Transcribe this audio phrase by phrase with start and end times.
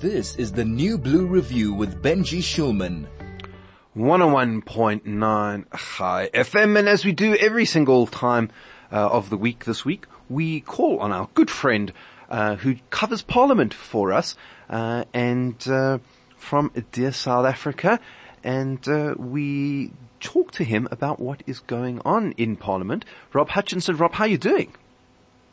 [0.00, 3.06] This is the New Blue Review with Benji Shulman.
[3.96, 6.78] 101.9 Chai FM.
[6.78, 8.50] And as we do every single time
[8.92, 11.94] uh, of the week this week, we call on our good friend
[12.28, 14.36] uh, who covers Parliament for us
[14.68, 15.98] uh, and uh,
[16.36, 17.98] from dear South Africa.
[18.44, 23.06] And uh, we talk to him about what is going on in Parliament.
[23.32, 23.96] Rob Hutchinson.
[23.96, 24.74] Rob, how are you doing?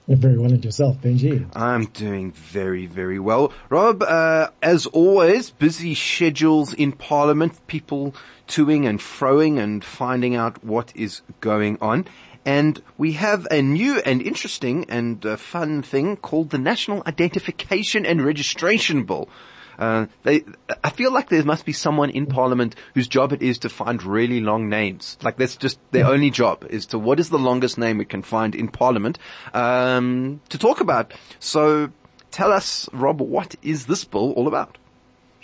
[0.07, 1.47] You're very well and yourself, Benji.
[1.55, 3.53] I'm doing very, very well.
[3.69, 8.13] Rob, uh, as always, busy schedules in Parliament, people
[8.45, 12.05] toing and froing and finding out what is going on.
[12.45, 18.05] And we have a new and interesting and uh, fun thing called the National Identification
[18.05, 19.29] and Registration Bill.
[19.77, 20.43] Uh, they,
[20.83, 24.03] I feel like there must be someone in Parliament whose job it is to find
[24.03, 25.17] really long names.
[25.21, 28.21] Like that's just their only job is to what is the longest name we can
[28.21, 29.17] find in Parliament
[29.53, 31.13] um, to talk about.
[31.39, 31.91] So
[32.31, 34.77] tell us, Rob, what is this bill all about?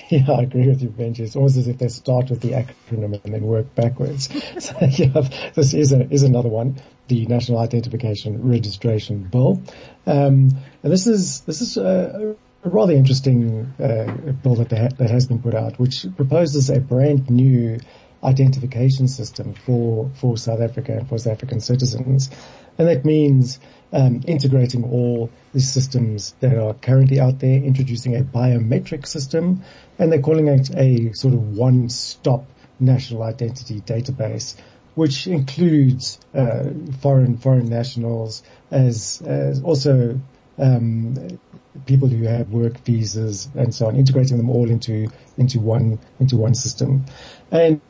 [0.10, 1.20] Yeah, I agree with you, Benji.
[1.20, 4.28] It's almost as if they start with the acronym and then work backwards.
[4.64, 5.22] so yeah,
[5.54, 9.62] this is a, is another one, the National Identification Registration Bill.
[10.08, 10.50] Um,
[10.82, 15.28] and this is, this is a, a rather interesting uh, bill that, ha- that has
[15.28, 17.80] been put out, which proposes a brand new
[18.24, 22.30] identification system for, for South Africa and for South African citizens.
[22.78, 23.60] And that means
[23.94, 29.64] um, integrating all the systems that are currently out there, introducing a biometric system,
[29.98, 32.46] and they're calling it a sort of one-stop
[32.80, 34.56] national identity database,
[34.96, 36.70] which includes uh,
[37.02, 40.20] foreign foreign nationals as, as also
[40.60, 41.40] um,
[41.86, 45.08] people who have work visas and so on, integrating them all into
[45.38, 47.06] into one into one system,
[47.52, 47.82] and.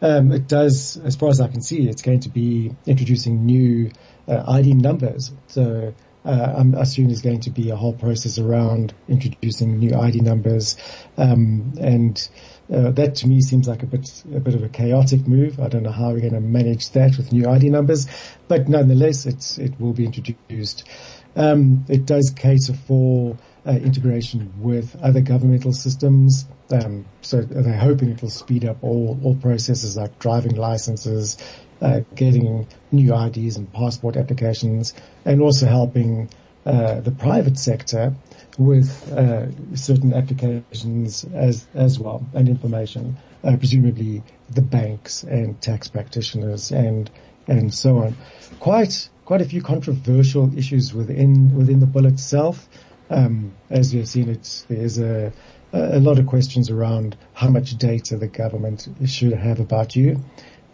[0.00, 3.90] um, it does, as far as I can see, it's going to be introducing new
[4.28, 5.32] uh, ID numbers.
[5.48, 5.92] So
[6.28, 10.76] uh, I'm assuming there's going to be a whole process around introducing new ID numbers,
[11.16, 12.28] um, and
[12.70, 15.58] uh, that to me seems like a bit a bit of a chaotic move.
[15.58, 18.06] I don't know how we're going to manage that with new ID numbers,
[18.46, 20.86] but nonetheless, it's it will be introduced.
[21.34, 26.46] Um, it does cater for uh, integration with other governmental systems.
[26.70, 31.38] Um, so they're hoping it will speed up all, all processes like driving licenses,
[31.80, 34.94] uh, getting new IDs and passport applications,
[35.24, 36.28] and also helping
[36.66, 38.14] uh, the private sector
[38.58, 45.88] with uh, certain applications as as well and information, uh, presumably the banks and tax
[45.88, 47.10] practitioners and
[47.46, 48.16] and so on.
[48.60, 52.68] Quite quite a few controversial issues within within the bill itself.
[53.10, 55.32] Um, as you've seen, it's there's a
[55.72, 60.22] a lot of questions around how much data the government should have about you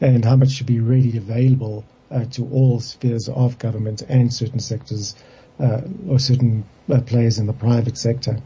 [0.01, 4.61] and how much should be readily available uh, to all spheres of government and certain
[4.61, 5.15] sectors
[5.61, 8.39] uh, or certain uh, players in the private sector.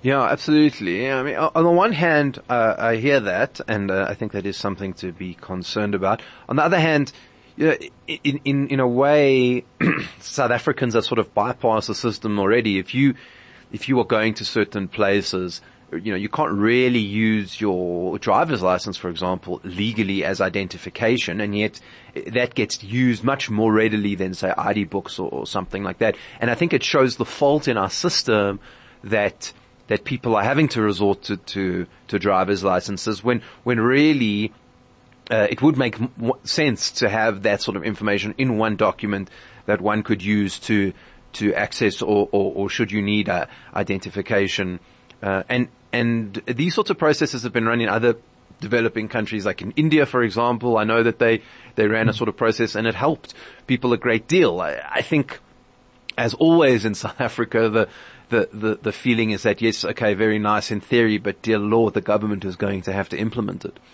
[0.00, 1.10] Yeah, absolutely.
[1.10, 4.46] I mean, on the one hand, uh, I hear that, and uh, I think that
[4.46, 6.22] is something to be concerned about.
[6.48, 7.12] On the other hand,
[7.56, 9.64] you know, in, in, in a way,
[10.20, 12.78] South Africans have sort of bypassed the system already.
[12.78, 13.14] If you,
[13.72, 15.60] if you are going to certain places,
[15.92, 21.56] you know, you can't really use your driver's license, for example, legally as identification, and
[21.56, 21.80] yet
[22.28, 26.16] that gets used much more readily than say ID books or, or something like that.
[26.40, 28.60] And I think it shows the fault in our system
[29.04, 29.52] that
[29.88, 34.52] that people are having to resort to to, to driver's licenses when when really
[35.30, 35.96] uh, it would make
[36.44, 39.30] sense to have that sort of information in one document
[39.66, 40.92] that one could use to
[41.32, 43.30] to access or, or, or should you need
[43.74, 44.80] identification.
[45.22, 48.16] Uh, and and these sorts of processes have been run in other
[48.60, 50.78] developing countries, like in India, for example.
[50.78, 51.42] I know that they
[51.74, 53.34] they ran a sort of process and it helped
[53.66, 54.60] people a great deal.
[54.60, 55.38] I, I think,
[56.16, 57.88] as always in South Africa, the
[58.30, 61.92] the, the, the feeling is that yes, okay, very nice in theory, but dear Lord,
[61.92, 63.78] the government is going to have to implement it.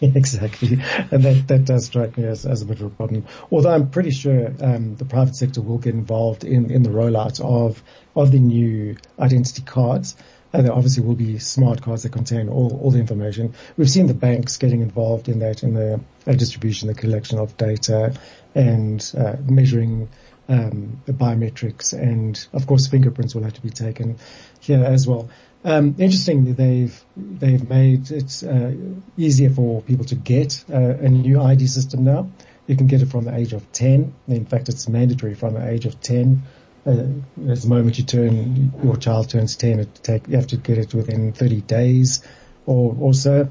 [0.00, 3.24] Exactly, and that that does strike me as, as a bit of a problem.
[3.50, 7.40] Although I'm pretty sure um, the private sector will get involved in, in the rollout
[7.40, 7.82] of
[8.16, 10.16] of the new identity cards.
[10.54, 13.54] And there obviously will be smart cards that contain all, all the information.
[13.76, 17.56] We've seen the banks getting involved in that, in the uh, distribution, the collection of
[17.56, 18.14] data,
[18.54, 20.08] and uh, measuring
[20.48, 24.16] um, the biometrics, and of course fingerprints will have to be taken
[24.60, 25.28] here as well.
[25.64, 28.70] Um, interestingly, they've they've made it uh,
[29.16, 32.30] easier for people to get uh, a new ID system now.
[32.66, 34.14] You can get it from the age of 10.
[34.28, 36.42] In fact, it's mandatory from the age of 10.
[36.86, 40.56] Uh, at the moment you turn, your child turns 10, it take, you have to
[40.56, 42.22] get it within 30 days
[42.66, 43.48] or, or so.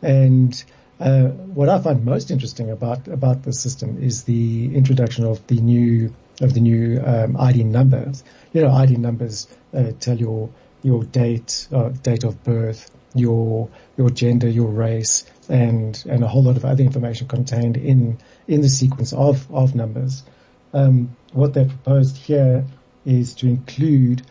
[0.00, 0.64] And
[1.00, 5.60] uh, what I find most interesting about about the system is the introduction of the
[5.60, 8.24] new of the new um, ID numbers.
[8.52, 10.50] You know, ID numbers uh, tell your
[10.82, 16.42] your date, uh, date of birth, your your gender, your race, and and a whole
[16.42, 20.24] lot of other information contained in in the sequence of of numbers.
[20.72, 22.64] Um, what they've proposed here
[23.04, 24.22] is to include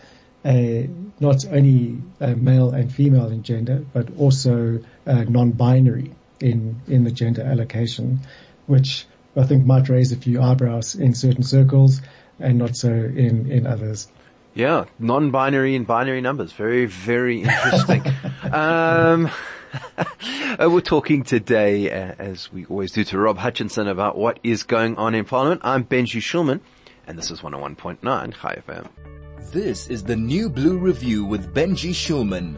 [0.45, 0.89] a,
[1.19, 8.19] not only male and female in gender, but also non-binary in in the gender allocation,
[8.67, 9.05] which
[9.35, 12.01] I think might raise a few eyebrows in certain circles
[12.39, 14.07] and not so in in others.
[14.53, 16.51] Yeah, non-binary and binary numbers.
[16.51, 18.03] Very, very interesting.
[18.43, 19.29] um, uh,
[20.59, 24.95] we're talking today, uh, as we always do, to Rob Hutchinson about what is going
[24.97, 25.61] on in Parliament.
[25.63, 26.61] I'm Benji Shulman,
[27.05, 27.99] and this is 101.9
[28.33, 28.87] Chai FM.
[29.51, 32.57] This is the New Blue Review with Benji Shulman.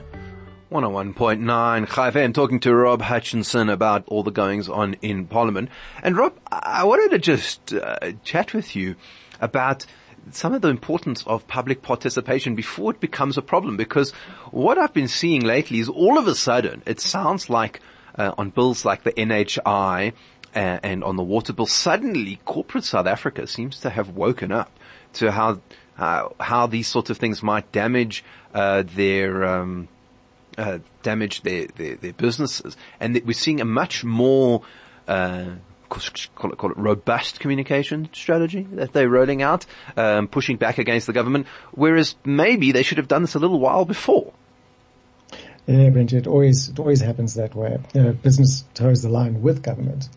[0.72, 5.70] 101.9 Chai FM, talking to Rob Hutchinson about all the goings on in Parliament.
[6.04, 8.96] And Rob, I wanted to just uh, chat with you
[9.42, 9.86] about
[10.32, 14.12] some of the importance of public participation before it becomes a problem because
[14.52, 17.80] what I've been seeing lately is all of a sudden it sounds like
[18.18, 20.14] uh, on bills like the NHI
[20.56, 24.72] uh, and on the water bill, suddenly corporate South Africa seems to have woken up
[25.14, 25.62] to how
[25.98, 28.24] uh, how these sorts of things might damage
[28.54, 29.88] uh, their um,
[30.58, 34.62] uh, damage their, their, their businesses, and we're seeing a much more
[35.08, 35.46] uh,
[35.90, 39.66] call it, call it robust communication strategy that they're rolling out,
[39.98, 43.60] um, pushing back against the government, whereas maybe they should have done this a little
[43.60, 44.34] while before.
[45.68, 47.78] Yeah, Benji, it always, it always happens that way.
[47.94, 50.10] You know, business toes the line with government.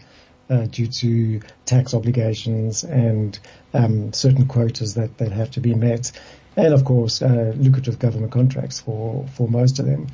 [0.51, 3.39] Uh, due to tax obligations and
[3.73, 6.13] um, certain quotas that, that have to be met,
[6.57, 10.09] and of course uh, lucrative government contracts for for most of them.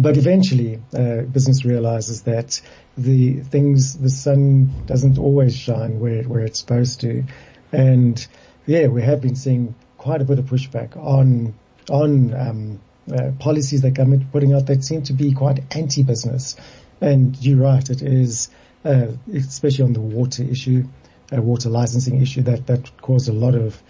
[0.00, 2.62] But eventually, uh, business realizes that
[2.96, 7.24] the things, the sun doesn't always shine where, where it's supposed to.
[7.70, 8.26] And
[8.66, 11.52] yeah, we have been seeing quite a bit of pushback on,
[11.90, 12.80] on, um,
[13.12, 16.56] uh, policies that government putting out that seem to be quite anti-business.
[17.02, 18.48] And you're right, it is,
[18.84, 20.84] uh, especially on the water issue,
[21.30, 23.82] uh, water licensing issue that, that caused a lot of,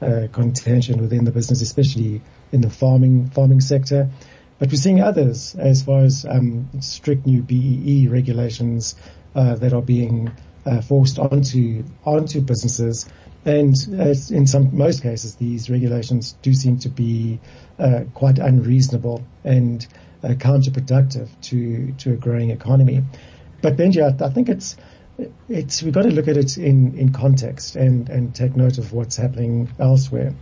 [0.00, 2.22] uh, contention within the business, especially
[2.52, 4.10] in the farming, farming sector.
[4.58, 8.94] But we're seeing others as far as um, strict new BEE regulations
[9.34, 10.30] uh, that are being
[10.64, 13.06] uh, forced onto onto businesses,
[13.44, 13.74] and
[14.30, 17.40] in some most cases, these regulations do seem to be
[17.78, 19.86] uh, quite unreasonable and
[20.22, 23.02] uh, counterproductive to to a growing economy.
[23.60, 24.76] But Benji, I, I think it's
[25.48, 28.92] it's we've got to look at it in in context and and take note of
[28.92, 30.34] what's happening elsewhere.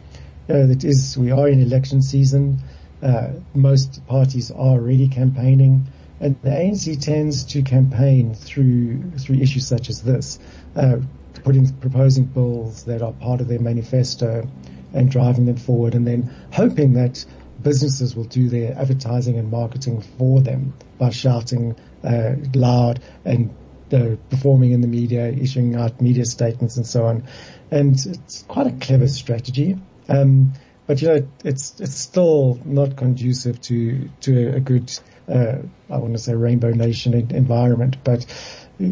[0.49, 2.59] Uh, that is, we are in election season.
[3.03, 5.87] Uh, most parties are already campaigning,
[6.21, 10.39] and the ANC tends to campaign through through issues such as this,
[10.77, 10.99] uh,
[11.43, 14.47] putting proposing bills that are part of their manifesto
[14.93, 17.25] and driving them forward, and then hoping that
[17.63, 23.55] businesses will do their advertising and marketing for them by shouting uh, loud and
[23.93, 27.25] uh, performing in the media, issuing out media statements and so on.
[27.71, 29.77] And it's quite a clever strategy.
[30.09, 30.53] Um,
[30.91, 34.93] but you know, it's it's still not conducive to to a good,
[35.29, 35.59] uh,
[35.89, 38.27] I want to say rainbow nation environment, but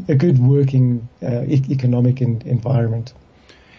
[0.06, 3.14] a good working uh, economic environment.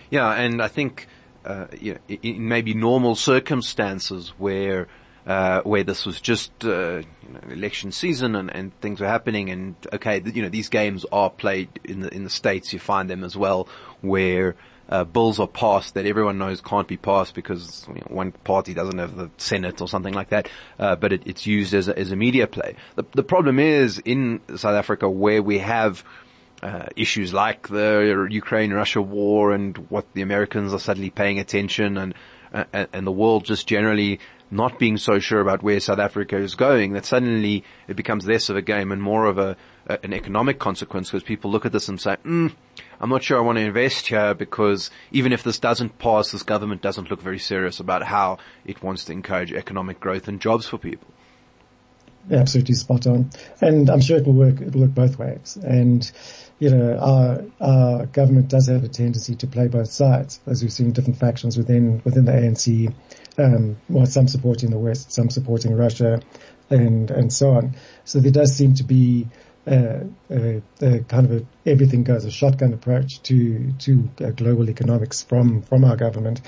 [0.10, 1.08] Yeah, and I think
[1.46, 4.90] uh, you know, in maybe normal circumstances where
[5.26, 9.50] uh, where this was just uh, you know, election season and, and things were happening,
[9.50, 12.74] and okay, you know these games are played in the in the states.
[12.74, 13.70] You find them as well,
[14.02, 14.58] where
[14.90, 18.74] uh, bills are passed that everyone knows can't be passed because you know, one party
[18.74, 21.98] doesn't have the Senate or something like that, uh, but it, it's used as a,
[21.98, 22.76] as a media play.
[22.96, 26.04] The, the problem is in South Africa where we have
[26.64, 32.14] uh, issues like the Ukraine-Russia war and what the Americans are suddenly paying attention and,
[32.52, 34.20] and, and the world just generally
[34.52, 38.50] not being so sure about where South Africa is going, that suddenly it becomes less
[38.50, 39.56] of a game and more of a,
[39.88, 42.52] a an economic consequence because people look at this and say, mm,
[43.00, 46.44] I'm not sure I want to invest here because even if this doesn't pass, this
[46.44, 50.68] government doesn't look very serious about how it wants to encourage economic growth and jobs
[50.68, 51.08] for people.
[52.30, 53.30] Absolutely spot on.
[53.62, 55.58] And I'm sure it will work, it will work both ways.
[55.64, 56.10] And,
[56.60, 60.74] you know, our, our government does have a tendency to play both sides, as we've
[60.74, 62.94] seen different factions within, within the ANC
[63.40, 66.22] um, well, some supporting the West, some supporting Russia,
[66.70, 67.76] and and so on.
[68.04, 69.28] So there does seem to be
[69.70, 74.70] uh, a, a kind of a everything goes a shotgun approach to to uh, global
[74.70, 76.42] economics from from our government,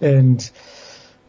[0.00, 0.50] and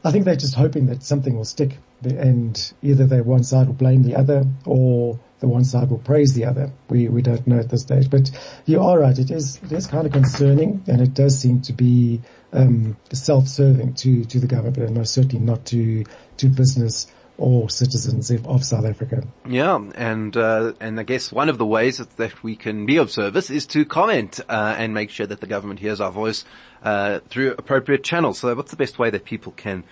[0.03, 3.73] I think they're just hoping that something will stick and either they one side will
[3.73, 6.71] blame the other or the one side will praise the other.
[6.89, 8.29] We, we don't know at this stage, but
[8.65, 9.17] you are right.
[9.17, 12.21] It is, it is kind of concerning and it does seem to be,
[12.53, 16.05] um, self-serving to, to the government and most certainly not to,
[16.37, 17.07] to business
[17.37, 19.23] or citizens of South Africa.
[19.47, 23.11] Yeah, and uh, and I guess one of the ways that we can be of
[23.11, 26.45] service is to comment uh, and make sure that the government hears our voice
[26.83, 28.39] uh, through appropriate channels.
[28.39, 29.83] So, what's the best way that people can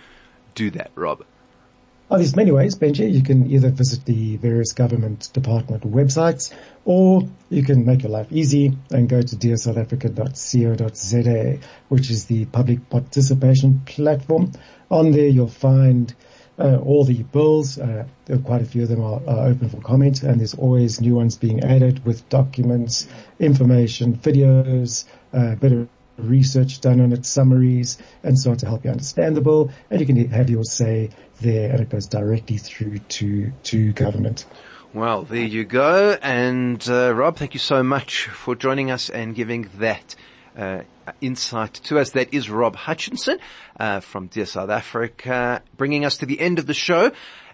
[0.55, 1.23] do that, Rob?
[2.09, 3.11] Oh, there's many ways, Benji.
[3.11, 8.27] You can either visit the various government department websites, or you can make your life
[8.31, 11.59] easy and go to dearsouthafrica.co.za,
[11.89, 14.51] which is the public participation platform.
[14.91, 16.13] On there, you'll find
[16.59, 17.77] uh, all the bills.
[17.77, 18.05] Uh,
[18.43, 21.37] quite a few of them are, are, open for comment, and there's always new ones
[21.37, 23.07] being added with documents,
[23.39, 28.85] information, videos, a uh, of research done on it, summaries, and so on to help
[28.85, 29.71] you understand the bill.
[29.89, 31.09] And you can have your say
[31.41, 34.45] there, and it goes directly through to to government.
[34.93, 36.17] Well, there you go.
[36.21, 40.15] And uh, Rob, thank you so much for joining us and giving that
[40.57, 40.81] uh,
[41.21, 42.11] insight to us.
[42.11, 43.39] That is Rob Hutchinson
[43.79, 47.11] uh, from Dear South Africa, bringing us to the end of the show.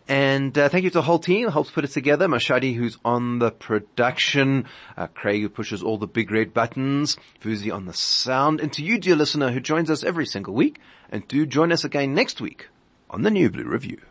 [0.08, 2.27] And uh, thank you to the whole team who helps put it together.
[2.27, 4.65] Mashadi, who's on the production,
[4.98, 8.84] uh, Craig, who pushes all the big red buttons, Fuzi on the sound, and to
[8.84, 10.79] you, dear listener, who joins us every single week.
[11.10, 12.67] And do join us again next week
[13.10, 14.01] on the New Blue Review.